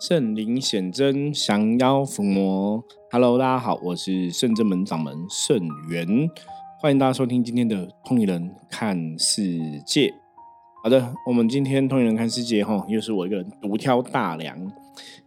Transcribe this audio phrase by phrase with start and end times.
[0.00, 2.82] 圣灵显真，降妖伏魔。
[3.12, 6.08] Hello，大家好，我是圣真门掌门圣元，
[6.80, 10.14] 欢迎大家收听今天的通灵人看世界。
[10.82, 14.58] 好的，我们今天通灵人看世界哈，又是我一个人独挑大梁。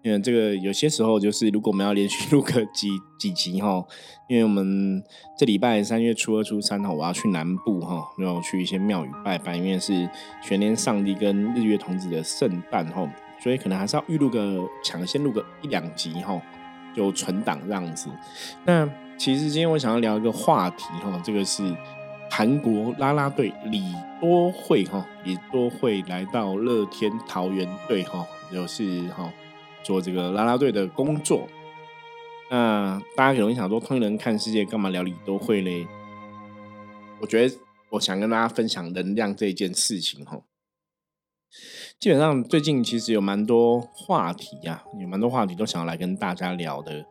[0.01, 3.86] 因为这个有些时候就是，如果我们要连续录个几几集哈，
[4.28, 5.04] 因为我们
[5.38, 10.10] 这礼拜三月初二、初三哈，我要去南部哈，要去一些庙宇拜拜，因为是
[10.44, 13.08] 全年上帝跟日月童子的圣诞哈，
[13.44, 16.41] 所以可能还是要预录个抢先录个一两集哈，
[16.95, 18.09] 就存档这样子。
[18.63, 21.76] 那其实今天我想要聊一个话题哈，这个是
[22.31, 23.84] 韩国啦啦队李
[24.22, 29.30] 多惠哈，李多惠来到乐天桃园队哈，就是哈。
[29.84, 31.45] 做这个啦啦队的工作，
[32.50, 35.86] 那大家可能想说，通人看世界干嘛聊李多惠嘞？
[37.20, 37.53] 我觉得
[37.89, 40.39] 我想跟大家分享能量这件事情哈。
[42.03, 47.05] 基本上最近其实有蛮多话题呀，有蛮多话题都想要来跟大家聊的。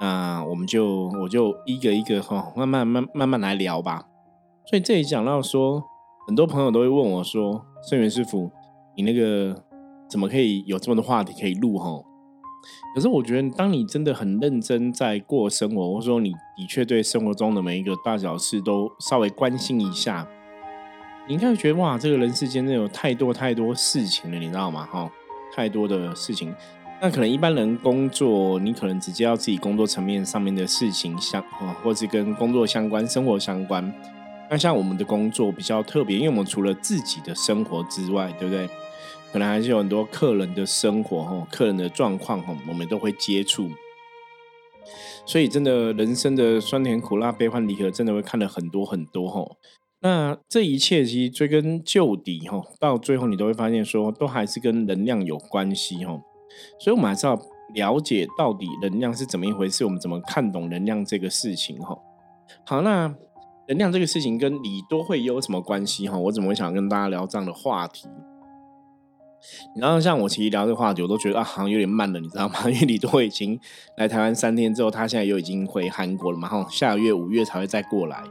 [0.00, 4.08] 那我们就我就一个一个哈，慢慢慢慢慢来聊吧。
[4.66, 5.84] 所以这里讲到说，
[6.26, 8.50] 很多朋友都会问我说：“圣元师傅，
[8.96, 9.62] 你那个
[10.10, 12.02] 怎么可以有这么多话题可以录哈？”
[12.96, 20.26] 可是我觉得，当你真的很认真在过生活，或者说你的确对生活中的每一个大小事都稍微关心一下，
[21.26, 24.86] 你应该会觉得哇，这个人世间真的有太多太多事情了，你知道吗？
[24.90, 25.10] 哈，
[25.54, 26.52] 太多的事情。
[27.00, 33.92] 那可能一般人工作，你可能只接到自己工作层面上面的事情相啊，或是跟工作相关、生活相关。
[34.50, 38.68] 那像我们的工作比较特别，因为我们除了自己的生活之外，对不对？
[39.32, 43.70] 可能还是有很多客人的生活哈，客人的状况哈，我们都会接触。
[45.24, 49.56] 所以，真的人生的酸甜苦辣、悲欢离合，真的会看了很多很多哈。
[50.02, 56.20] 那这一切其实追根究底哈，到最后你都会发现说，都还是跟能量有关系哈。
[56.80, 57.40] 所以，我们还是要
[57.74, 61.96] 了解到底能量是怎么一回事，我们怎么看懂能量这个事情哈。
[62.66, 63.14] 好，那
[63.68, 66.18] 能量这个事情跟李多会有什么关系哈？
[66.18, 68.08] 我怎么会想跟大家聊这样的话题？
[69.76, 72.54] 然后像我其实聊这个话题，我都觉得啊，好像有点慢了，你知道吗？
[72.68, 73.58] 因为李多已经
[73.96, 78.22] 来台湾三天之后，他现在又已经回韩国了嘛，哈，下个月五月才会再过来。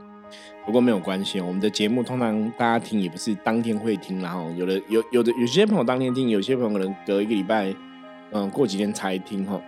[0.66, 7.74] 不过没有关系，我们的节目通常大家听也不是当天会听，然后有的有有的有些朋友当天听，有些朋友可能隔一个礼拜，
[8.32, 9.60] 嗯，过几天才听哈。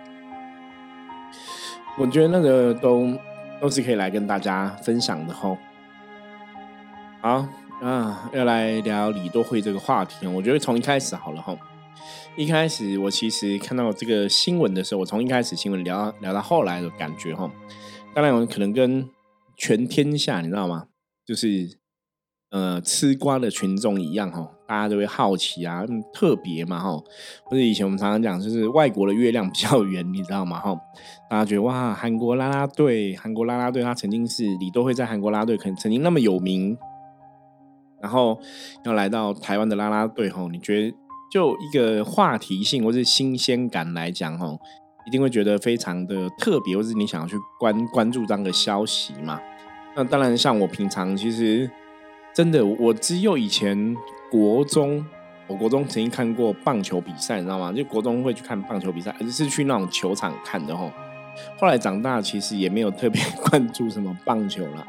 [1.98, 3.12] 我觉得那个都
[3.60, 5.56] 都是可以来跟大家分享的哈。
[7.20, 7.46] 好。
[7.82, 11.54] 啊，要来聊李多惠这个话题我觉得从一开始好了哈。
[12.34, 17.50] 一开始我其实看到这个新闻的时候，我从一开始新闻聊聊到后来的感觉哈。
[18.14, 19.06] 当然，我可能跟
[19.56, 20.86] 全天下你知道吗？
[21.26, 21.78] 就是
[22.50, 26.90] 呃吃瓜的群众一样哈，大家都会好奇啊，特别嘛哈。
[27.44, 30.74] 或者以前我们常常讲，就是外国的月亮比较圆，你知道吗哈？
[31.30, 36.76] 大家觉得哇，韩国啦啦队，韩国啦啦队，他曾经是李多惠在韩国啦队，可能曾经那么有名。
[38.02, 38.38] 然后
[38.84, 40.94] 要来到台湾的啦啦队吼，你觉得
[41.32, 44.60] 就一个话题性或是新鲜感来讲吼，
[45.06, 49.40] 一定会觉得非常的特别，或是你想要去关关注这样的消息嘛？
[49.94, 51.70] 那当然，像我平常其实
[52.34, 53.96] 真的，我只有以前
[54.30, 55.04] 国中，
[55.46, 57.72] 我国中曾经看过棒球比赛，你知道吗？
[57.72, 60.90] 就国中会去看棒球比赛，而是去那种球场看的吼。
[61.58, 64.86] 后来长大，其实也没有特别关注什么棒球了。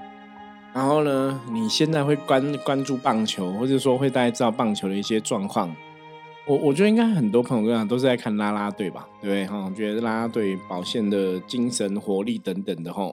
[0.73, 1.39] 然后呢？
[1.51, 5.73] 你现在会关关注棒球，或者说会大概知道棒球的一些状况？
[6.47, 9.45] 我我觉得应该很多朋友讲都是在看拉拉队吧，对不对？
[9.47, 13.11] 哈，觉得拉拉队表现的精神活力等等的哈。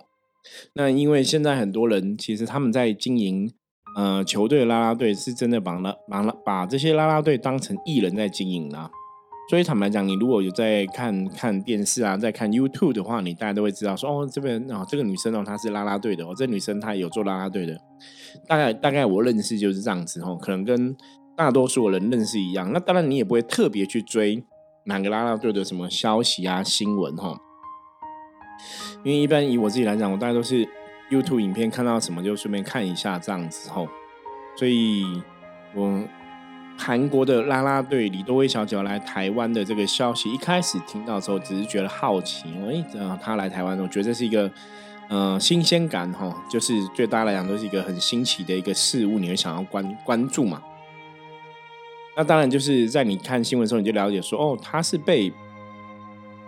[0.75, 3.51] 那因为现在很多人其实他们在经营
[3.97, 8.91] 呃球队的啦啦队，是真的把啦把把这些拉拉队当成艺人在经营啦。
[9.49, 17.79] 所以坦白讲，你如果有在看看电视啊，在看 YouTube 的话，你大家都会知道说，哦，这边哦，这个女生哦，她是拉拉队的哦，这女生她有做拉拉队的，
[18.47, 20.97] 大概大概我认识就是这样子哦，可能跟
[21.37, 22.73] 大多数人认识一样。
[22.73, 24.45] 那当然你也不会特别去追
[24.85, 27.39] 哪个啦啦队的什么消息啊、新闻哈，
[29.05, 30.69] 因为一般以我自己来讲，我大概都是
[31.11, 33.89] YouTube 影片看到什么就顺便看一下这样子吼，
[34.57, 35.05] 所以
[35.75, 36.03] 我。
[36.75, 44.51] 韩国的啦啦队李多威小姐来台湾的这个消息，一开始听到的时候只是觉得好奇，哎，啊，她来台湾，我觉得这是一个
[45.09, 50.61] 呃新鲜感哈，就是对大家来讲都是一个很新奇的一个事物，你会想要关关注嘛？
[52.17, 55.33] 那当然就是在你看新闻的时候，你就了解说，哦，他是被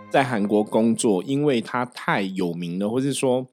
[0.09, 3.47] 在韩国工作，因为他太有名了，或是说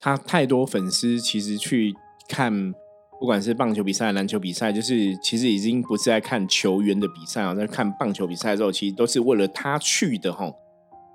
[0.00, 1.94] 他太多粉丝，其实去
[2.28, 2.74] 看。
[3.20, 10.50] 不管是棒球比赛、篮球比赛，就是其实已经不是在看球员的比赛啊，在看棒球比赛的时候，其实都是为了他去的哈。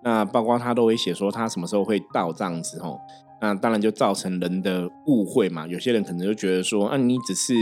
[0.06, 2.98] 那包括他都会写说他什么时候会到这样子哈。
[3.42, 5.68] 那当然就造成人的误会嘛。
[5.68, 7.54] 有些人可能就觉得说，啊，你只是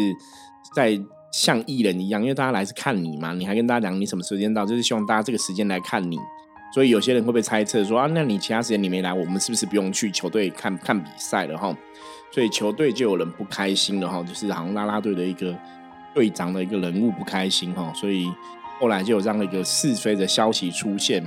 [0.75, 0.91] 在
[1.35, 6.17] 像艺人一样，因为大家来是看你嘛，你还跟大家讲你什么时间到，就是希望大家这个时间来看你。
[6.73, 11.75] 所以有些人会被猜测说，啊，那你其他时间你没来，我们是不是不用去球队看看比赛了哈？
[12.31, 15.53] 所以球队就有人不开心了哈，就是好像拉拉队的一个
[16.13, 18.31] 队长的一个人物不开心哈，所以
[18.79, 21.21] 后来就有这样的一个是非的消息出现。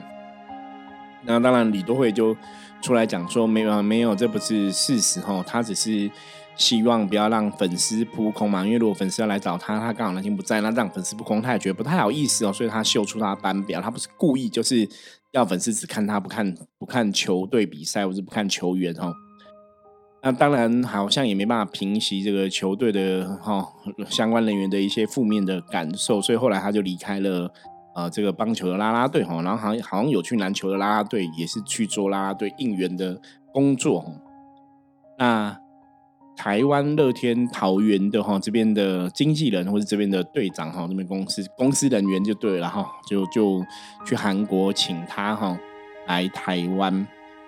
[1.23, 2.35] 那当然李多惠就
[2.81, 6.11] 出来讲说没有没有，这不是事实哈，他只是
[6.59, 14.87] 希望不要让粉丝扑空嘛，因为如果粉丝要来找他，他刚好那天不在，那让粉丝扑空，他也觉得不太好意思哦，所以他秀出他班表，他不是故意，就是
[15.31, 19.15] 要粉丝只看他不看不看球队比赛或是不看球员哦。
[20.21, 23.65] 那当然，好像也没办法平息这个球队的哈
[24.11, 27.49] 相关人员的一些负面的感受，所以后来他就离开了
[27.95, 33.21] 呃这个棒球的啦啦队哈，然后好像好像有去篮球的啦啦队，也是去做啦啦队应援的
[33.53, 34.13] 工作。
[35.17, 35.57] 那
[36.39, 43.61] 台湾乐天桃园的哈这边的经纪人或者这边的队长哈，这边公司公司人员就对了哈，就就
[44.07, 45.59] 去韩国请他哈
[46.07, 47.05] 来台湾。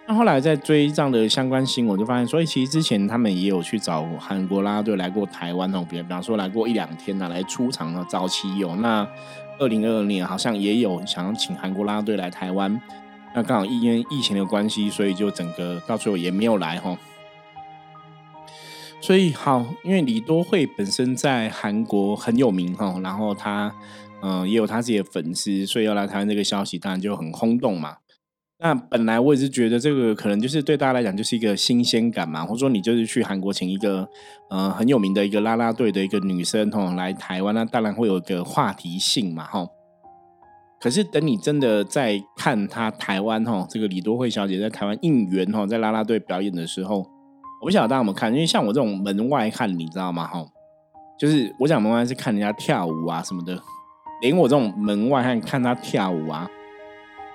[0.09, 8.05] 那后来在追这样的相关新闻，就发现，所以其实之前他们也有去找韩国啦队来过台湾哦，比比方说来过一两天呐，来出场啊。
[8.09, 9.07] 早期有，那
[9.61, 12.81] 二零二二年好像也有想要请韩国啦队来台湾，
[13.37, 16.99] 那刚好因为疫情的关系，所以就整个到最后也没有来哈。
[19.01, 23.75] 所以好，因为李多惠本身在韩国很有名哈，然后他
[24.23, 27.97] 嗯也有他自己的粉丝，所以要来台湾这个消息当然就很轰动嘛。
[28.63, 34.07] 那本来我也是觉得这个可能就是对大家来讲就是一个新鲜感嘛，或者说你就是去韩国请一个
[34.51, 39.71] 呃很有名的一个啦啦队的一个女生吼来台湾，那当然会有一个话题性嘛吼。
[40.79, 47.07] 可是等你真的在看她台湾吼这个李多惠小姐在台湾应援吼在啦啦队表演的时候，
[47.61, 50.49] 我不晓得大家有没有看，因为像我这种门外汉你知道吗吼，
[51.19, 53.61] 就是我讲门外是看人家跳舞啊什么的，
[54.23, 56.49] 连我这种门外汉看他跳舞啊。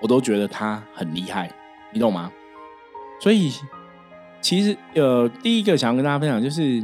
[0.02, 1.50] 我都觉得他很厉害，
[1.92, 2.32] 你懂吗？
[3.20, 3.52] 所以
[4.42, 6.84] 其实呃，第一个想要跟大家分享就是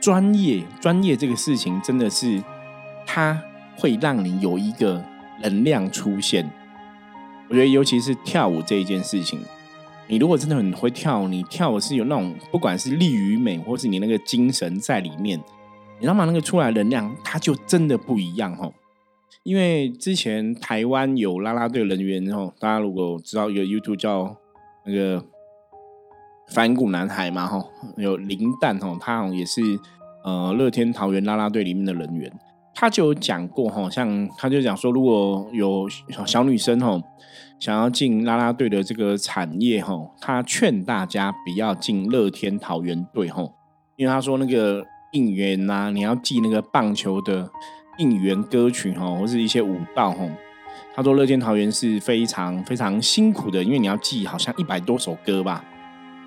[0.00, 2.42] 专业，专业这个事情真的是
[3.04, 3.42] 它
[3.76, 5.02] 会让你有一个
[5.42, 6.48] 能量出现。
[7.48, 9.40] 我觉得尤其是跳舞这一件事情，
[10.08, 15.38] 你如果真的很会跳，你跳是有那种不管是力与美，或是你那个精神在里面，
[15.98, 16.24] 你知道吗？
[16.24, 18.72] 那个出来能量，它就真的不一样哦。
[19.42, 24.36] 因为之前台湾有啦啦队人员哦，大家如果知道一个 YouTube 叫
[24.84, 25.24] 那个
[26.48, 27.64] 反骨男孩嘛哈，
[27.96, 29.60] 有林蛋哈，他好像也是
[30.24, 32.32] 呃乐天桃园啦啦队里面的人员，
[32.76, 35.88] 他就有讲过哈，像他就讲说，如果有
[36.24, 36.96] 小女生哈
[37.58, 43.42] 想要进啦啦队的这个产业哈，他劝大家不要进乐天桃园队哈，
[43.96, 47.50] 因为他说那个应援呐，你要记那个棒球的。
[47.98, 50.28] 应援歌曲哈，或是一些舞蹈哈，
[50.94, 55.64] 他说乐天桃园是非常非常辛苦的，因为你要记好像一百多首歌吧，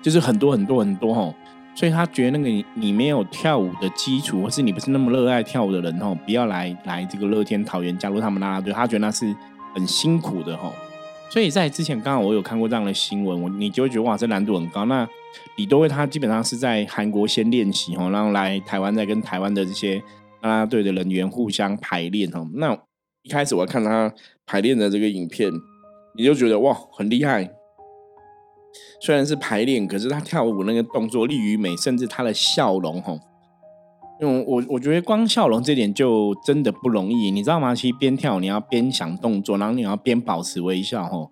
[0.02, 1.32] 就是很多很多很多哈，
[1.74, 9.34] 所以他觉得那个你你没有跳舞的基础，或是你不是那么热爱跳舞的人哦，不要来来这个乐天桃园加入他们啦啦队，他觉得那是
[9.74, 10.72] 很辛苦的哦。
[11.30, 14.84] 所以在之前刚好我有看过这样的新闻，我你就会觉得哇，这难度很高。
[14.84, 15.08] 那
[15.56, 20.02] 李多惠他基本上是在韩国先练习哦，然后来台湾再跟台湾的这些。
[20.42, 22.48] 啦啦队的人员互相排练哦。
[22.54, 22.74] 那
[23.24, 24.10] 一开始我看他
[24.46, 25.52] 排练的这个影片，
[26.16, 27.59] 你就觉得哇很厉害。
[29.00, 33.18] 虽然是排练，可是他跳舞那个动作力与美，甚至他的笑容哈，
[34.20, 37.74] 因为我我觉得光笑容这点就真的不容易，你知道吗？
[37.74, 41.30] 其实边跳你要边想动作，然后你要边保持微笑哈，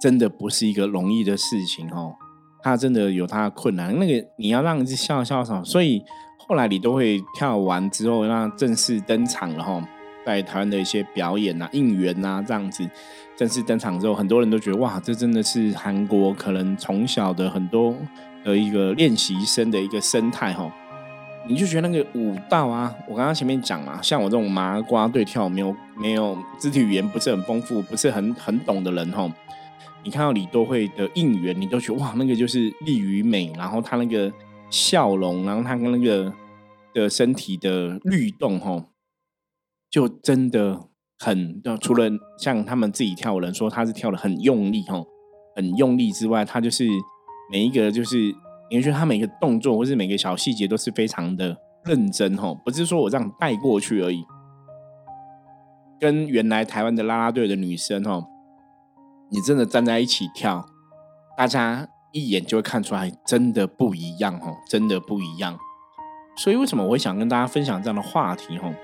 [0.00, 2.14] 真的不是一个容易的事情哈。
[2.62, 6.02] 他真的有他的困难，那个你要让人笑笑什么，所以。
[6.48, 9.84] 后来你都会跳完之后，让正式登场了哈，
[10.24, 12.88] 在台湾的一些表演啊、应援啊这样子，
[13.36, 17.94] 正式登场之后，很多人都觉得哇，这真的是韩国可能从小的很多
[18.44, 20.72] 的一个练习生的一个生态哈。
[21.48, 29.30] 你就觉得那个舞蹈啊，我刚刚前面讲嘛，像我这种麻瓜对跳没有没有肢体语言不是很丰富、不是很很懂的人吼，
[30.02, 34.32] 你看到李多慧的应援，你都觉得哇，那个就是力与美，然后他那个。
[34.68, 36.32] 笑容，然后他跟那个
[36.92, 38.84] 的身体的律动，哈，
[39.88, 40.88] 就真的
[41.18, 41.62] 很。
[41.80, 45.02] 除了像他们自己跳的人说他是跳的很用力，哈，
[45.54, 46.86] 很用力之外，他就是
[47.50, 48.16] 每一个就是，
[48.70, 54.24] 你会觉得他每个动作或是每个小细节都是非常的认真哦，不是说我这样带过去而已。
[55.98, 58.26] 跟原来台湾的啦啦队的女生哦，
[59.30, 60.66] 你真的站在一起跳，
[61.38, 65.58] 大家一眼就会看出来，真的不一样哦，真的不一样。
[66.36, 68.74] 所以为什么我会想跟大家分享这样的话题哦？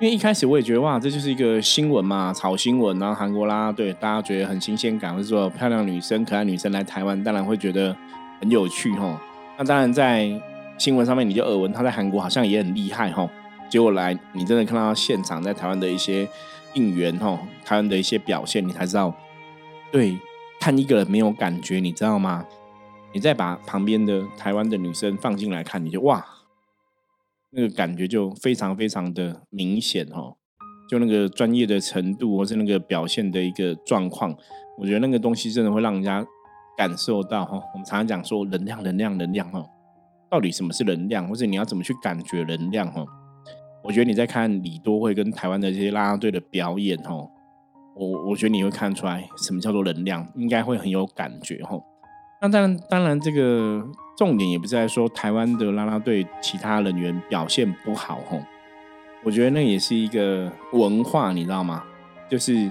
[0.00, 7.96] 因为一开始我也觉得哇，这就是一个新闻嘛，炒新闻，然后韩国啦对，大家觉得很新鲜感，或者说漂亮女生、可爱女生来台湾，当然会觉得
[8.40, 9.20] 很有趣哈。
[9.56, 10.28] 那当然在
[10.76, 13.28] 新闻上面你就耳闻，他在韩国好像也很厉害哈。
[13.70, 16.28] 结果来，你真的看到现场在台湾的一些
[16.74, 19.14] 应援哈，台湾的一些表现，你才知道，
[19.92, 20.18] 对，
[20.58, 22.44] 看一个人没有感觉，你知道吗？
[23.12, 26.24] 你再把旁边的台湾的女生放进来看，你就哇，
[27.54, 30.34] 那个感觉就非常非常的明显哈，
[30.88, 34.34] 就那个专业的程度或是那个表现的一个状况，
[34.78, 36.24] 我觉得那个东西真的会让人家
[36.78, 37.62] 感受到哈。
[37.74, 39.62] 我们常常讲说能量，能量，能量哈，
[40.30, 43.04] 到底什么是能量，或者你要怎么去感觉能量哈？
[43.84, 47.28] 我觉得你在看李多慧跟台湾的这些啦啦队的表演哦，
[47.94, 51.82] 我我觉得你会看出来什么叫做能量，应该会很有感觉哦。
[52.42, 53.82] 那当然，当然这个
[54.16, 58.42] 重点也不是在说台湾的啦啦队其他人员表现不好哦。
[59.22, 61.84] 我觉得那也是一个文化，你知道吗？
[62.28, 62.70] 就是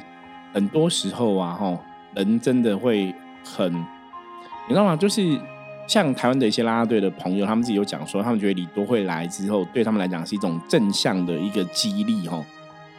[0.53, 1.79] 很多时候啊，吼，
[2.13, 4.95] 人真的会很，你知道吗？
[4.95, 5.39] 就是。
[5.87, 12.41] 像台湾的一些啦啦队的朋友，他们自己有讲说，他们觉得李多惠来之后，对他们来讲是一种正向的一个激励，哈，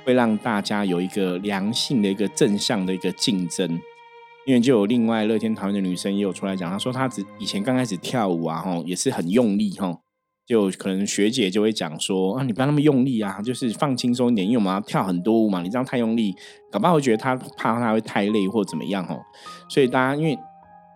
[0.04, 3.80] 会让大家有一个良性的一个正向的一个竞争。
[4.46, 10.00] 因为就有另外乐天桃园的女生也有出来讲，她说她只以前刚开始跳舞啊，吼，也是很用力，吼，
[10.46, 16.34] 就可能学姐就会讲说啊，你不要那么用力啊，就是放轻松一点，因为我们要跳很多舞嘛，你这样太用力，
[16.70, 19.18] 搞不好会觉得她怕她会太累或怎么样，哈，
[19.68, 20.38] 所以大家因为。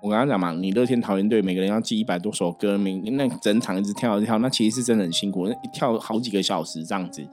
[0.02, 7.26] 我刚刚讲嘛，你乐天桃园队每个人要记一百多首歌，名，那整场一直跳一跳，那其实是真的很辛苦，一跳好几个小时这样子，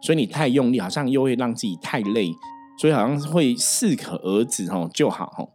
[0.00, 2.30] 所以你太用力，好像又会让自己太累，
[2.78, 5.50] 所以好像会适可而止吼就好吼。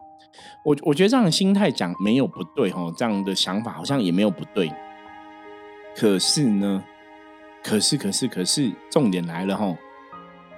[0.64, 4.72] 我我觉得这样的心态讲没有不对吼，这样的想法好像也没有不对。
[5.96, 6.84] 可是呢，
[7.64, 9.78] 可是可是可是重点来了吼，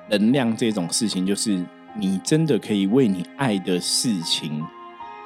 [0.10, 1.64] 能量这种事情就是
[1.96, 4.66] 你真的可以为你爱的事情。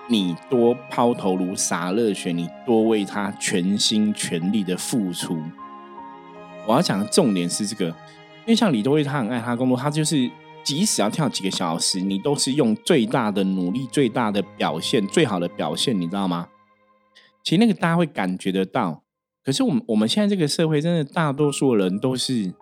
[0.10, 5.42] 你多抛头颅洒热血，你多为他全心全力的付出。
[6.68, 10.30] 我要讲的重点是这个，因为像李多惠，他很爱他工作，他就是
[10.64, 16.48] 即使要跳几个小时，你都是用最大的努力、最大的表现、最好的表现，你知道吗？
[17.44, 19.04] 其实那个大家会感觉得到。
[19.44, 22.54] 可是我们我们现在这个社会，真的大多数人都是，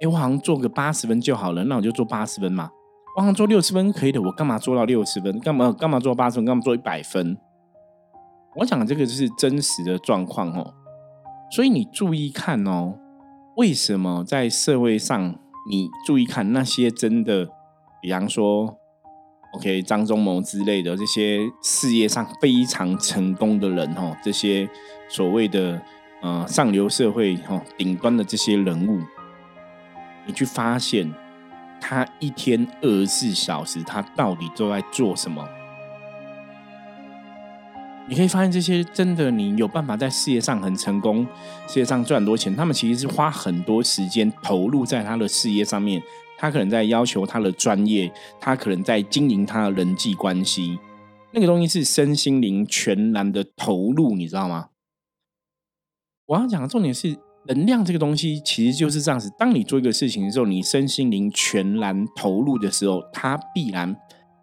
[0.00, 2.70] 哎，我好像做个八十分就好了，那我就做八十分嘛。
[3.16, 5.40] 我好像做六十分可以的，我干嘛做到六十分？
[5.40, 6.44] 干嘛干嘛做八十分？
[6.44, 7.36] 干嘛做一百分？
[8.54, 10.72] 我讲这个就是真实的状况哦。
[11.50, 12.96] 所以你注意看哦，
[13.56, 15.34] 为什么在社会上
[15.68, 17.48] 你注意看那些真的，
[18.00, 18.78] 比方说
[19.54, 24.68] ，OK 张忠谋之类的这些事业上非常成功的人哦，这些
[25.08, 25.80] 所谓的
[26.22, 29.00] 呃上流社会哈顶端的这些人物，
[30.26, 31.12] 你去发现。
[31.80, 35.48] 他一天二十四小时，他到底都在做什么？
[38.08, 41.26] 你可以发现，这些真的，你有办法在事业上很成功，
[41.66, 42.56] 事业上赚很多钱。
[42.56, 46.02] 他们其实是花很多时间投入在他的事业上面。
[46.38, 48.10] 他可能在要求他的专业，
[48.40, 50.78] 他可能在经营他的人际关系。
[51.32, 54.68] 那个东西是身心灵全然的投入，你知道吗？
[56.26, 57.16] 我要讲的重点是。
[57.46, 59.32] 能量这个东西其实就是这样子。
[59.38, 63.96] 当你做一个事情的时候，你身心灵全然投入的时候，它必然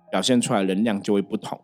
[0.10, 1.60] 表现出来能量就会不同。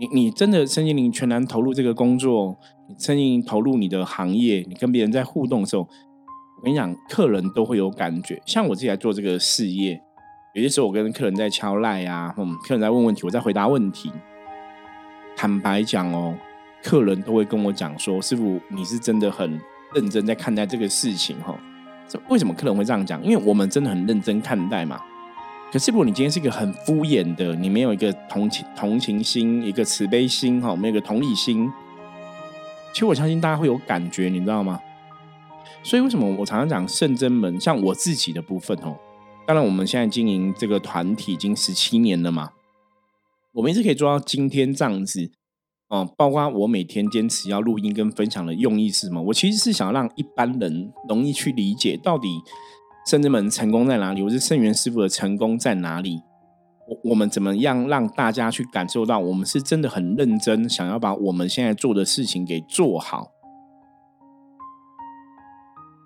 [0.00, 2.58] 你你真的身心灵全然投入这个工作，
[2.98, 8.40] 身心灵投入你的行业，你跟别人在互动的时候，我跟你讲，客人都会有感觉。
[8.46, 10.00] 像我自己来做这个事业，
[10.54, 14.10] 有些时候我跟客人在敲赖啊，嗯，客人在问问题，我在回答问题。
[15.36, 16.34] 坦白讲哦，
[16.82, 19.60] 客人都会跟我讲说：“师傅，你是真的很。”
[19.92, 21.58] 认真在看待这个事情哈，
[22.28, 23.20] 为什么客人会这样讲？
[23.24, 25.00] 因为我们真的很认真看待嘛。
[25.72, 31.70] 可是如果你今天是一个很敷衍的，你没有一个同情同情心、一个慈悲心哈，没有一个同理心，
[32.92, 34.80] 其实我相信大家会有感觉，你知道吗？
[35.82, 38.96] 所以为什么我常常讲圣真门，像我自己的部分哦，
[39.46, 42.50] 当然我们现在经营这个团体已经十七年了嘛，
[43.52, 45.30] 我们一直可以做到今天这样子。
[45.88, 49.20] 哦，包括我每天坚持要录音跟分享的用意是什么？
[49.22, 52.28] 我其实是想让一般人容易去理解，到底
[53.06, 56.22] 圣至门成功在哪里，或是圣元师傅的成功在哪里？
[56.86, 63.32] 我我们怎么样让大家去感受到，我们是真的很认真，想要把我们现在做的事情给做好。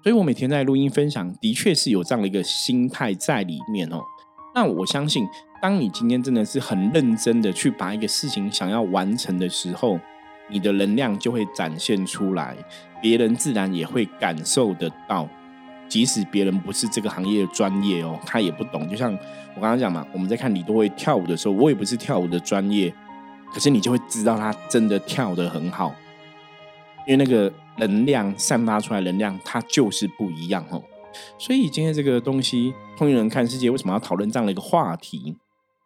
[0.02, 4.02] 所以我每天在录音分享，的确是有这样的一个心态在里面哦。
[4.54, 5.26] 那我相信，
[5.62, 9.98] 当你今天真的是很认真的去把一个事情想要完成的时候，
[10.50, 12.54] 你的能量就会展现出来，
[13.00, 15.26] 别人自然也会感受得到。
[15.88, 18.88] 即使别人不是这个行业的专业哦，他也不懂。
[18.88, 19.12] 就像
[19.55, 22.93] 我刚刚讲嘛，我们在看李多惠跳舞的时候，我也不是跳舞的专业，
[23.53, 25.95] 可是你就会知道他真的跳得很好，
[27.07, 27.53] 因为那个。
[27.76, 30.81] 能量散发出来，能量它就是不一样哦。
[31.37, 35.37] 所以今天这个东西，通灵人看世界为什么要讨论这样的一个话题？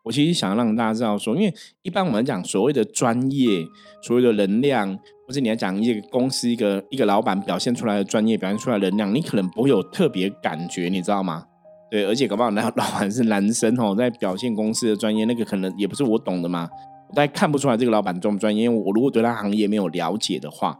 [0.08, 3.62] 我其实想让大家知道说，因为一般我们讲所谓的专业，
[4.02, 11.44] 所谓的能量，或者你要讲一个公司一个一个老板表现出来的专业，表现出来的能量，你可能不会有特别感觉，你知道吗？
[11.90, 16.66] 对，而且搞不好那 老板是男生哦，在表现公司的专业，那个可能也不是我懂的嘛，
[17.10, 18.64] 我大概看不出来这个老板专不专业。
[18.64, 20.78] 因为我如果对他行业没有了解的话。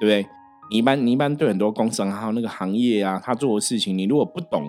[0.00, 0.28] 对不对？
[0.70, 4.68] 你一般你一般对很多公司还有那个行业啊，他做的事情，你如果不懂，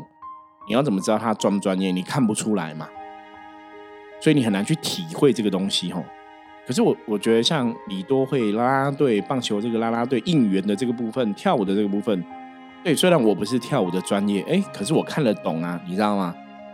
[0.67, 1.91] 你要怎么知道他专不专业？
[1.91, 2.87] 你看不出来嘛，
[4.25, 6.03] 所以你很难去体会这个东西哈。
[6.65, 12.25] 可是我我觉得像李多会啦啦队、棒球这个啦啦队应援的这个部分、跳舞的这个部分，
[12.83, 16.33] 对，虽然我不是跳舞的专业，哎，可是我看得懂啊，你知道吗？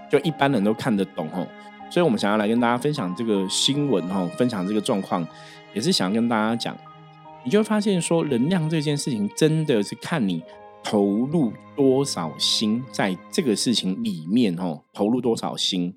[0.10, 1.46] 就一般人都看得懂吼。
[1.90, 5.28] 所以我们想要来跟大家分享这个新闻吼，分享这个状况，
[5.74, 6.74] 也是想跟大家讲。
[7.44, 10.42] 你就会发现，说能量这件事情真的是看你
[10.82, 15.94] 投入多少心在这个事情里面哦，投入多少心，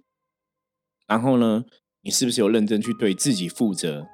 [1.07, 1.65] 然后呢，
[2.03, 4.07] 你是不是有认真去对自己负责？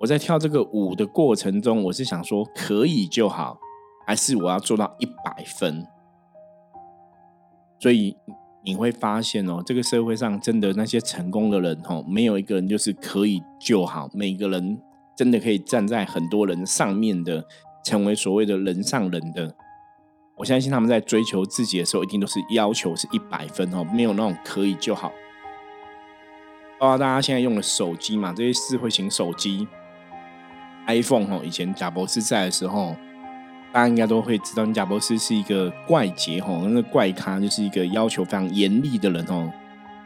[0.00, 3.58] 我在跳这个舞的过程中，我是想说可以就好，
[4.06, 5.86] 还是我要做到一百分？
[7.80, 8.16] 所以
[8.64, 14.80] 你会发现哦，这个社会上真的那些成功的人哦，没有一个人就是可以就好，每个人。
[15.16, 17.42] 真的可以站在很多人上面的，
[17.82, 19.56] 成为所谓的人上人的，
[20.36, 25.10] 我相信他们在追求自己的时候，一定都是要求是一百分哦，没有那种可以就好。
[26.78, 29.66] 包括大家现在用的手机嘛，这些智慧型手机
[30.86, 32.96] ，iPhone 哦，以前贾博士在的时候，
[33.72, 39.52] 大家应该都会知道，你贾博士是一个怪杰哦，那个怪咖就是一个要求非常严厉的人哦。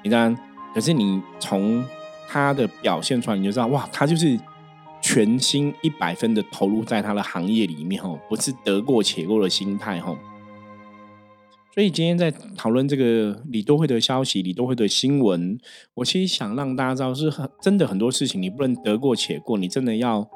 [0.03, 0.37] 你当然，
[0.75, 1.85] 可是你从
[2.29, 4.39] 他的表现出来，你就知道，哇，他就是。
[5.03, 10.15] 全心一百分的投入在他的行业里面，哦，不是得过且过的心态，哦。
[11.81, 15.59] 所以今天在讨论这个李多惠的消息，李多惠的新闻，
[15.95, 20.29] 我其实想让大家知道，是很真的很多事情，你不能得过且过，你真的要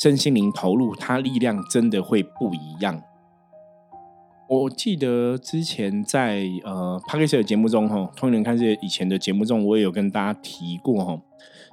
[0.00, 3.02] 身心灵投入，它力量真的会不一样。
[4.48, 11.20] 我记得之前在呃 p a r k e 的节目中，哈，通人看这些以前的节目中，我也有跟大家提过，哈。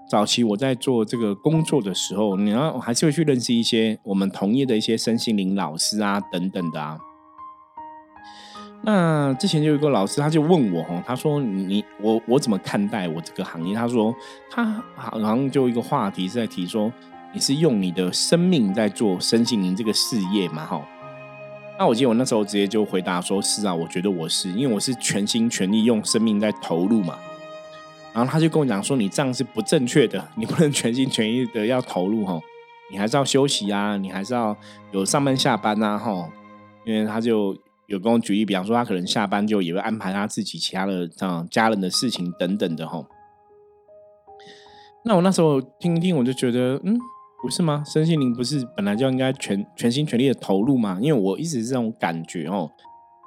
[0.09, 6.99] 早期我在做这个工作的时候，你要还是会去认识一些我们同业的一些身心灵老师啊，等等的啊。
[8.81, 14.15] 那之前就有一个老师，他就问我哈，他说：“你我我怎么看待我这个行业？”他说
[14.49, 16.91] ：“他好像就一个话题是在提说，
[17.33, 20.81] 你是用你的生命在做身心灵这个事业嘛？”哈。
[21.77, 27.17] 那我记得我那时候直接就回答说：“是啊，我觉得我是，因为我是全心全力用生命在投入嘛。”
[28.13, 32.39] 然后他就跟我讲说：“你这样是不正确的，你不能全心全意的要投入哈，
[32.89, 34.55] 你还是要休息啊，你还是要
[34.91, 36.29] 有上班下班呐哈。”
[36.85, 37.55] 因为他就
[37.89, 43.05] 有跟我举例，比方说他可能下班就也会安排他自己其他的这样家人的事情等等的哈。
[45.03, 46.97] 那我那时候听一听，我就觉得，嗯，
[47.41, 47.83] 不是吗？
[47.85, 50.97] 身心灵不是本来就应该全全心全力的投入吗？
[51.01, 52.71] 因为我一直是这种感觉哦，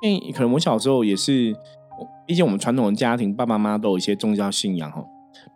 [0.03, 1.55] 因为可能我小时候也是。
[2.27, 5.05] 毕竟我们传统的家庭，爸爸妈妈都有一些宗教信仰哈。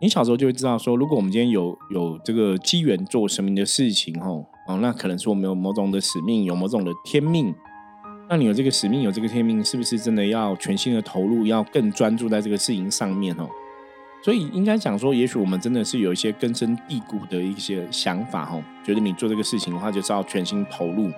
[0.01, 4.29] 你小时候就会知道说，如果我们今天有有这个机缘做神明的事情哈，
[4.69, 7.55] 哦，那可能是我们有某种的使命，有某种的天命。
[8.29, 13.49] 那你有这个使命，有这个天命，是不是真的要全心的投入，要更专注在这个事情上面哦？
[14.23, 21.11] 所以应该讲说，也许我们真的是有一些根深蒂固的一些想法哦，觉得你做这个事情的话，就是要全心投入。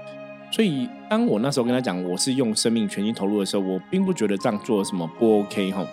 [0.50, 5.86] 所以，当我那时候跟他讲我是用生命全心投入的时候，我并不觉得这样做什么不 OK 哈。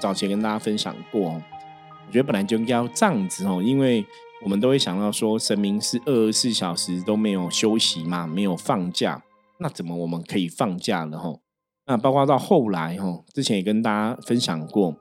[0.00, 4.04] 早前跟大家分享过，我觉得本来就应该要这样子哦，因为
[4.42, 9.20] 我们都会想到说，神明是二十四小时都没有休息嘛，没有放假，
[9.60, 11.38] 那怎么我们可以放假了哈？
[11.86, 14.96] 那包括到后来哈，之前也跟大家分享过，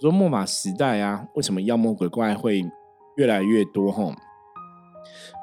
[0.00, 2.62] 说末法时代啊，为什么妖魔鬼怪会
[3.16, 4.14] 越来越多哈？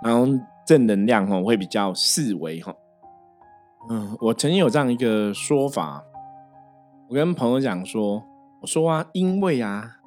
[0.04, 0.26] 然后
[0.66, 2.74] 正能量哈会比较四维哈。
[3.90, 6.02] 嗯，我曾经有这样一个说法，
[7.10, 8.24] 我跟朋友讲说，
[8.62, 9.98] 我说啊，因为啊，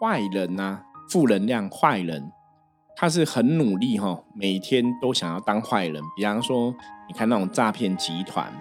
[0.00, 2.30] 坏人啊，负能量坏人，
[2.94, 6.00] 他是很努力哈，每天都想要当坏人。
[6.16, 6.72] 比方说，
[7.08, 8.52] 你看那种诈骗集团，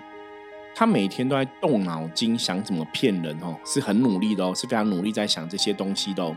[0.73, 6.35] 他每天都在动脑筋想怎么骗人哦，是很努力的哦，是非常努力在想这些东西的哦。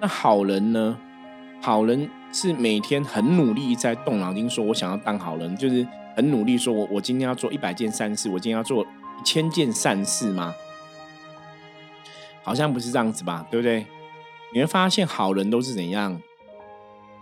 [0.00, 0.96] 那好人呢？
[1.62, 10.54] 好人是每天很努力在动脑筋，说我想要当好人，就是很努力说，我我今天要做一百件善事，我今天要做一千件善事吗？
[12.42, 13.86] 好像不是这样子吧，对不对？
[14.52, 16.20] 你会发现好人都是怎样？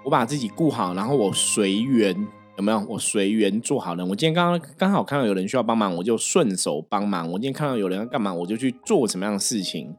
[0.04, 2.26] 我把自己顾好，然后我随缘。
[2.59, 4.07] 有没有我随缘做好人？
[4.09, 7.29] 我今天刚刚刚好看到有人需要帮忙，我就顺手帮忙。
[7.31, 9.97] 我今天看到有人要干嘛，我就去做什么样的事情。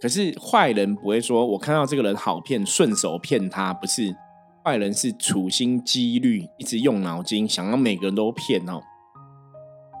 [0.00, 3.74] 可是坏人不会说，我看到这个人好骗，顺手骗他。
[3.74, 4.16] 不是，
[4.64, 8.80] 坏人是处心积虑，一直用脑筋，想要每个人都骗哦。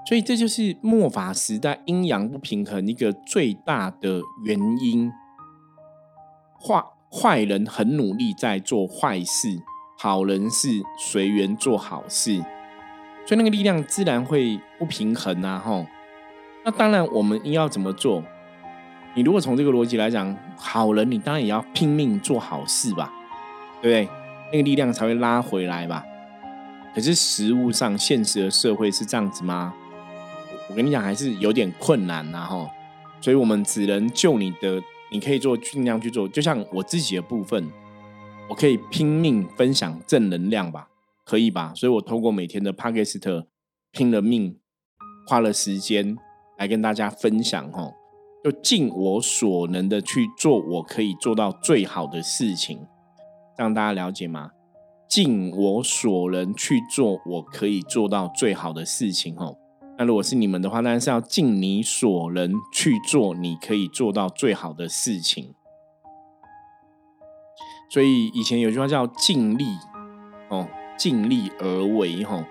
[0.08, 5.12] 所以这就是末法时代阴阳不平衡一个最大的原因。
[6.58, 9.58] 坏坏人很努力在做坏事。
[10.02, 12.34] 好人是随缘做好事，
[13.26, 15.62] 所以那个力量自然会不平衡啊！
[15.62, 15.84] 吼，
[16.64, 18.24] 那当然我们应要怎么做？
[19.12, 23.12] 你如果从这个逻辑来讲，好人你当然也要拼命做好事吧，
[23.82, 24.08] 对不对？
[24.50, 26.02] 那个力量才会拉回来吧。
[26.94, 29.74] 可是实物上，现实的社会是这样子吗？
[30.70, 32.46] 我跟你讲，还是有点困难呐！
[32.46, 32.70] 吼，
[33.20, 36.26] 所以我们只能就你的，你可以做，尽量去做。
[36.26, 37.70] 就像我自己的部分。
[38.50, 40.88] 我可以拼命分享正能量吧，
[41.24, 41.72] 可以吧？
[41.72, 43.46] 所以我透过每天的 p 克斯特
[43.92, 44.58] 拼了命，
[45.28, 46.16] 花了时间
[46.58, 47.94] 来跟大家分享，吼，
[48.42, 52.80] 就尽我所能的去做我可以做到最好的事情，
[53.56, 54.50] 让大家了解吗？
[55.08, 59.56] 尽我所能去做我可以做到最好的事情，吼。
[59.96, 65.54] 那如果是你们的话，当然是要尽你所能去做你可以做到最好的事情。
[67.90, 69.66] 所以以前有句话叫“尽力”，
[70.48, 72.42] 哦，尽力而为，哈，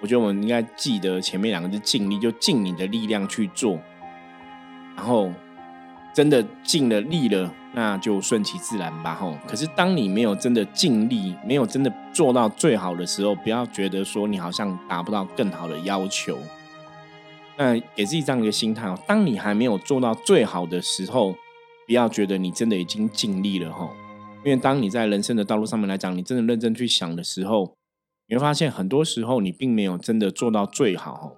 [0.00, 3.78] 我觉得我们应该记得前面两个字“尽力”，就尽你的力量去做，
[4.96, 5.30] 然后
[6.14, 9.30] 真的尽了力了，那就顺其自然吧，哈。
[9.46, 16.38] 可是当你没有真的尽力，没有真的做到最好的时候，不要觉得说你好像达不到更好的要求，
[17.58, 18.98] 那给自己这样一个心态哦。
[19.06, 21.34] 当你还没有做到最好的时候，
[21.86, 23.90] 不要觉得你真的已经尽力了，哈。
[24.46, 27.74] 因为当你在人生的道路上面来讲，你真的认真去想的时候，
[28.28, 31.32] 你会发现很多时候你并没有真的做到最好。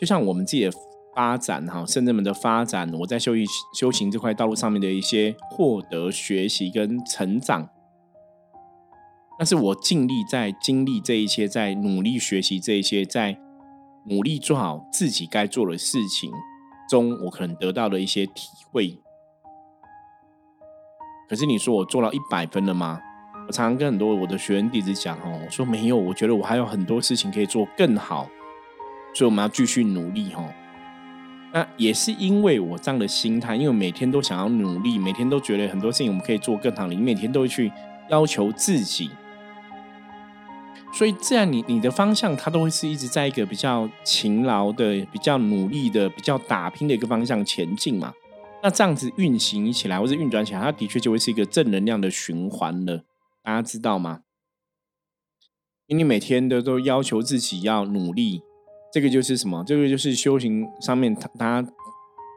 [0.00, 0.70] 就像我们自己的
[1.14, 3.44] 发展哈，圣人们的发展，我在修行
[3.78, 7.68] 修行这块道路上面的一些获得、学习跟成长，
[9.38, 13.38] 但是我尽力在经历这一些，在努力学习这一些，在
[14.06, 16.30] 努力做好自己该做的事情
[16.88, 18.98] 中，我可能得到的一些体会。
[21.28, 23.00] 可是你说我做到一百分了吗？
[23.46, 28.28] 我常常跟很多我的学员弟子讲哦，我说没有，我觉得我还有很多事情可以做更好，
[29.14, 30.44] 所以我们要继续努力哈。
[31.52, 37.72] 那也是因为我这样的心态，因为每天都想要努力，每天都觉得很多事情我们可以做更好，你每天都会去
[38.10, 39.10] 要求自己，
[40.92, 48.12] 所以这样你你的方向它都会是一直在一个比较勤劳的、比较努力的、比较打拼的一个方向前进嘛。
[48.68, 53.02] 那这样子运行起来，或者运转起来，它的确就会是一个正能量的循环了。
[53.42, 54.20] 大家知道吗？
[55.86, 58.42] 因为你每天的都要求自己要努力，
[58.92, 59.64] 这个就是什么？
[59.66, 61.62] 这个就是修行上面他他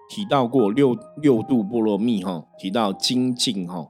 [0.10, 3.90] 提到过六六度波罗蜜哈，提到精进哈，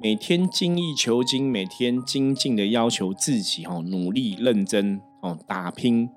[0.00, 6.10] 每天精益求精，每天精进的要求自己哈，努力认真哦，打拼。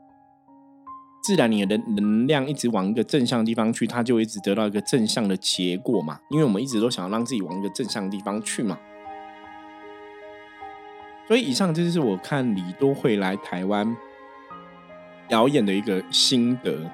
[1.22, 6.20] 自然，你的能量一直往一个正向的地方去，它就一直得到一个正向的结果嘛。
[6.30, 8.78] 因为我们一直都想要让自己往一个正向的地方去嘛。
[11.28, 13.96] 所以，以上这就是我看李多惠来台湾
[15.28, 16.90] 表演的一个心得。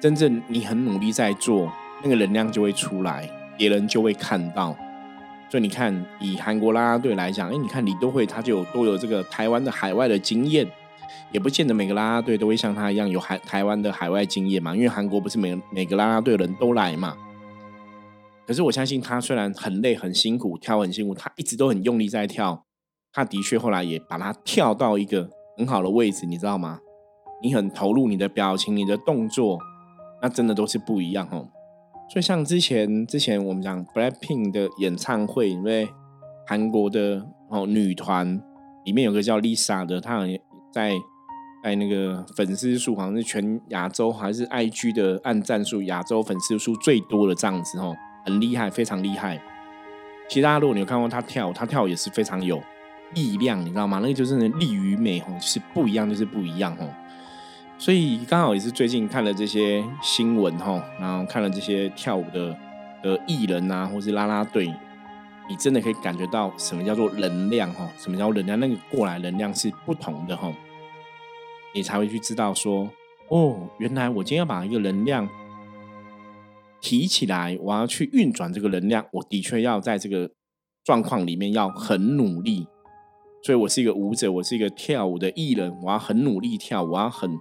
[0.00, 1.72] 真正你很努力在做，
[2.02, 4.76] 那个能量就会出来，别人就会看到。
[5.48, 10.66] 所以你看，以韩国啦啦队来讲，哎，你看李多惠他就有多有这个台湾的海外的经验。
[11.32, 17.16] 也不见得每个啦啦队都会像他一样有海台湾的海外经验嘛，因为韩国不是每每个啦啦队人都来嘛。
[18.46, 22.64] 可是我相信他虽然很累很辛苦跳很辛苦，他一直都很用力在跳。
[23.12, 26.78] 他的确后来也把他跳到一个很好的位置，你知道吗？
[27.42, 29.58] 你很投入你的表情、你的动作，
[30.20, 31.48] 那真的都是不一样哦。
[32.12, 35.88] 所以像之前之前我们讲 Blackpink 的演唱会，因为
[36.46, 38.40] 韩国的哦女团
[38.84, 40.38] 里面有个叫 Lisa 的，她很
[40.72, 40.92] 在。
[41.62, 49.38] 在那个粉丝数好像是全亚洲还是 IG 的按赞数，亚洲粉丝数最多的这样子哦，很厉害，非常厉害。
[50.26, 52.58] 其他如果你有看过他跳，他跳也是非常有
[53.12, 53.98] 力量，你知道吗？
[54.00, 56.88] 那个就是力与美哦，是不一样，就是不一样哦。
[57.76, 62.56] 所以刚好也是最近看了这些新闻哈，然后看了这些跳舞的
[63.02, 64.74] 的艺人啊，或是啦啦队，
[65.50, 67.86] 你真的可以感觉到什么叫做能量哈？
[67.98, 68.58] 什么叫能量？
[68.60, 70.50] 那个过来能量是不同的哈，
[71.74, 72.88] 你才会去知道说，
[73.28, 75.28] 哦，原来我今天要把一个能量
[76.80, 80.30] 提起来，我要去运转这个能量，我的确要在这个
[80.84, 82.68] 状况里面要很努力。
[83.42, 87.36] 所以我是一个舞者，我是一个跳舞的艺人，我要很努力跳，我要很。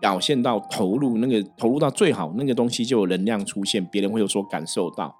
[0.00, 5.16] 表现到投入那个投入到最好，那个东西就有能量出现，别人会有所感受到。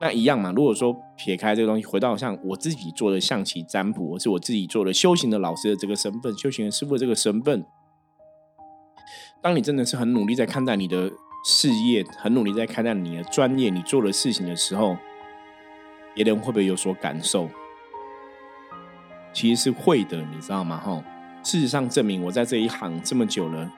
[0.00, 0.52] 那一样嘛。
[0.54, 7.64] 如果说撇开这个东西，回到像我自己做的象棋占卜，或是我自己做的修行的老师的这个身份，修行的师傅的这个身份，
[9.42, 11.10] 当你真的是很努力在看待你的
[11.44, 14.96] 事业，很努力在看待你的专业，你做的事情的时候，
[16.14, 17.48] 别人会不会有所感受？
[19.32, 20.78] 其实是会的，你知道吗？
[20.78, 21.02] 哈，
[21.42, 23.70] 事实上证明我在这一行这么久了。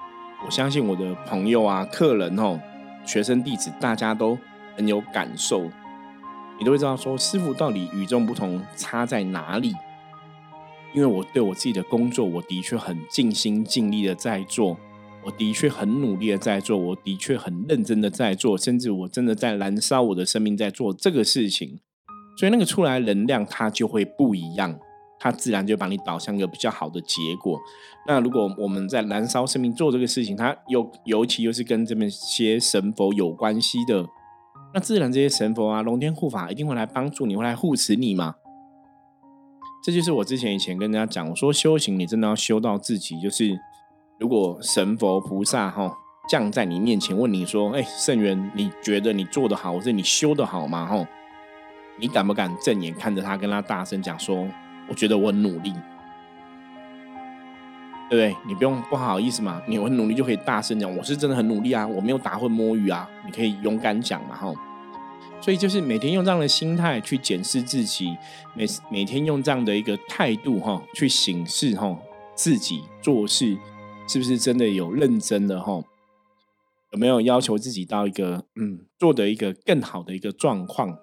[0.47, 2.61] 我相信我的朋友啊、客人哦、
[3.05, 4.39] 学生弟子，大家都
[4.77, 5.69] 很有感受。
[6.59, 9.73] 你都会知道说，师傅到底与众不同差在哪里？
[10.93, 14.77] 因为我对我自己的工作，我的确很尽心尽力的在做，
[15.25, 21.79] 我的确很努力的在做，我的确很认真的在做，甚至我真的在燃烧我的生命在做这个事情。
[22.37, 24.79] 所以那个出来能量，它就会不一样。
[25.21, 27.59] 它自然就把你导向一个比较好的结果。
[28.07, 34.07] 那如果我们在燃烧生命做这个事情，它又尤其又是跟这么些神佛有关系的，
[34.75, 38.35] 那自然这些神佛啊、龙天护法一定会来帮助你，会来护持你嘛。
[39.85, 43.59] 这就是我之前以前跟人家讲，我说修行你真的要修到自己，就是
[44.19, 45.97] 如果神佛菩萨哈
[46.29, 51.07] 降在你面前问你说：“哎，圣元，你觉得你做的好，或是你修的好吗？”哈，
[51.99, 54.47] 你敢不敢正眼看着他，跟他大声讲说？
[54.89, 55.73] 我觉得我努力，
[58.11, 58.37] 对不对？
[58.47, 64.53] 你不用不好意思嘛，你很努力就可以大声讲，我是真的很努力啊，我没有打混摸鱼啊，你可以勇敢讲嘛，哈。
[65.41, 68.17] 所以就是每天用这样的心态去检视自己，
[68.55, 71.97] 每每天用这样的一个态度哈，去审视哈
[72.35, 73.57] 自己做事
[74.09, 75.81] 是不是真的有认真的哈，
[76.93, 80.99] 有没有要求自己到一个嗯做的一个更好的一个状况。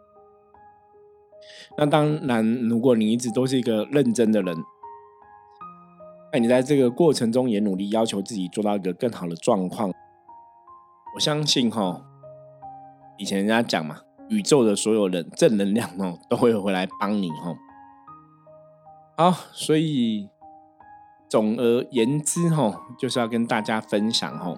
[1.78, 4.58] 那当然，如果你一直都是一个认真的人，
[6.36, 9.90] 那你在这个过程中也努力要求自己做到一个更好的状况。
[11.16, 12.02] 我相信哈，
[13.18, 17.56] 以前人家讲嘛，宇宙的所有人正能量哦，都会回来帮你哈。
[19.16, 20.28] 好，所以
[21.30, 24.58] 总而言之哈，就是要跟大家分享哈。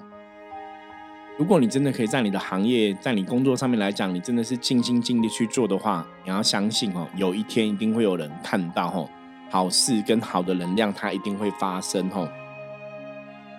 [1.38, 9.08] 如果你真的可以在你的行业，在你工作上面来讲，你真的是尽心尽力去做的话，你要相信哦，有一天一定会有人看到哦，
[9.50, 12.30] 好事跟好的能量它一定会发生哦。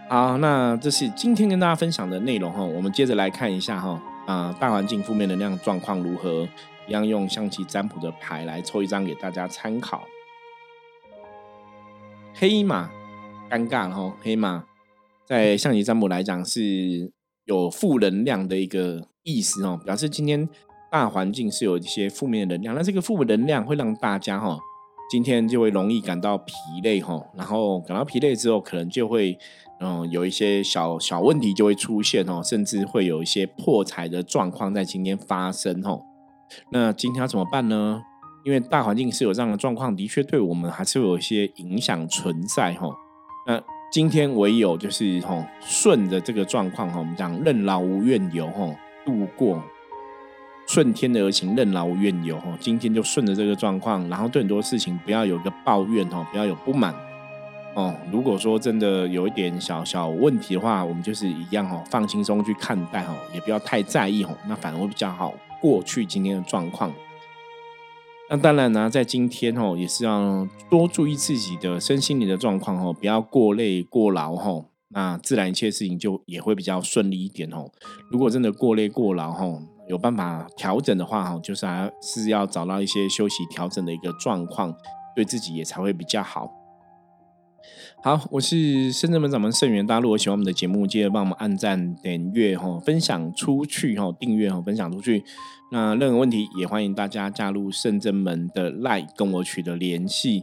[0.08, 6.48] 好，那这是今天跟大家分享的内容哈，我们接着来看一下哈，啊，大环境负面能量状况如何？
[6.86, 10.02] 一样用象棋占卜的牌来抽一张给大家参考。
[12.34, 12.90] 黑马，
[13.50, 14.64] 尴尬了哈，黑马
[15.26, 17.12] 在象棋占卜来讲是。
[17.48, 20.46] 有负能量的一个意思哦，表示今天
[20.92, 24.58] 大环境是有一些负面能量，那这个负能量会让大家哈，
[25.10, 29.38] 今天就会容易感到疲累哈，然后感到疲累之后，可能就会
[29.80, 36.02] 嗯有一些小小问题就会出现哦，甚至会有一些破财的状况在今天发生哦。
[36.70, 38.02] 那今天要怎么办呢？
[38.44, 42.88] 因为大环境是有这样的状况，的确对我们还是有一些影响存在哈。
[43.46, 49.62] 那今天唯有就是吼顺着这个状况哈，我们讲任劳无怨尤吼度过
[50.68, 52.52] 顺天而行，任劳怨尤吼。
[52.60, 56.94] 今天就顺着这个状况，然后对很多事情不要有一个抱怨哦，不要有不满
[57.74, 57.94] 哦。
[58.12, 66.92] 如果说真的有一点小小问题的话，我们就是一样哦，放轻松去看待哦，也不要太在意哦，那反而会比较好过去今天的状况。
[68.28, 74.66] 那当然呢，在今天哦，也是要多注意自己的身心灵的状况哦，不要过累过劳哈。
[74.90, 77.70] 那自然一切事情就也会比较顺利一点哦。
[78.10, 79.46] 如果真的过累过劳哈，
[79.88, 84.74] 有办法调整的话哈，就是还是要找到一些休息调整的一个状况，
[85.16, 86.52] 对自己也才会比较好。
[88.02, 95.24] 好，我是深圳门掌门盛元，大家如果喜欢我们的节目，记得帮我们按赞、点阅、哈分享出去、哈订阅、哈分享出去。
[95.72, 100.42] 那任何问题也欢迎大家加入圣真门的 Line 跟我取得联系。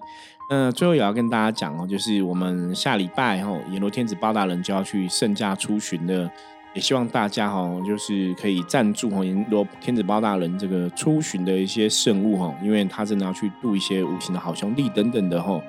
[0.51, 6.29] 那最后也要跟大家讲哦，就是我们下礼拜哈阎罗天子包大人就要去圣驾出巡了，
[6.75, 15.59] 也希望大家哈就是可以赞助哈阎罗天子包大人这个出巡的一些圣物哈，因为他真的要去度一些无形的好兄弟等等的哈。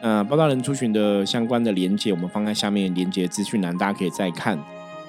[0.00, 4.58] 那包大人出巡的相关的连接，我们放在下面连接资讯栏，大家可以再看。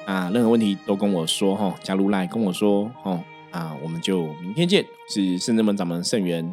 [0.05, 3.23] 啊，任何问题都跟我说哈，加入来跟我说哦。
[3.51, 6.43] 啊，我们就明天见，是圣正门掌门圣元，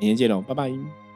[0.00, 1.09] 明天见喽，拜拜。